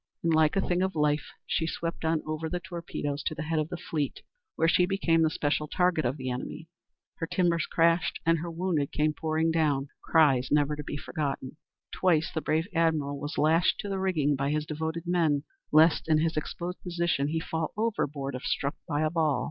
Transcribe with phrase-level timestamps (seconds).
[0.23, 3.59] And like a thing of life she swept on over the torpedoes to the head
[3.59, 4.23] of the fleet,
[4.55, 6.67] where she became the special target of the enemy.
[7.17, 11.55] Her timbers crashed, and her "wounded came pouring down, cries never to be forgotten."
[11.93, 16.17] Twice the brave admiral was lashed to the rigging by his devoted men, lest in
[16.17, 19.39] his exposed position he fall overboard if struck by a ball.